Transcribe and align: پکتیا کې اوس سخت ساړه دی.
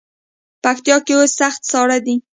پکتیا 0.63 0.97
کې 1.05 1.13
اوس 1.17 1.31
سخت 1.41 1.61
ساړه 1.71 1.97
دی. 2.05 2.15